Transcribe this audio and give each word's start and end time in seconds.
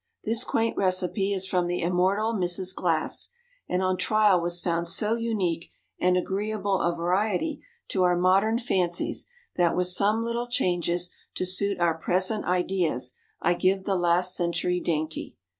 _This 0.23 0.43
quaint 0.43 0.75
recipe 0.77 1.31
is 1.31 1.45
from 1.45 1.67
the 1.67 1.83
immortal 1.83 2.33
Mrs. 2.33 2.73
Glasse, 2.73 3.29
and 3.69 3.83
on 3.83 3.97
trial 3.97 4.41
was 4.41 4.59
found 4.59 4.87
so 4.87 5.13
unique 5.15 5.69
and 5.99 6.17
agreeable 6.17 6.81
a 6.81 6.95
variety 6.95 7.61
to 7.89 8.01
our 8.01 8.15
modern 8.17 8.57
fancies 8.57 9.27
that 9.57 9.77
with 9.77 9.85
some 9.89 10.23
little 10.23 10.47
changes 10.47 11.11
to 11.35 11.45
suit 11.45 11.79
our 11.79 11.93
present 11.93 12.45
ideas 12.45 13.13
I 13.43 13.53
give 13.53 13.83
the 13.83 13.95
last 13.95 14.35
century 14.35 14.79
dainty. 14.79 15.37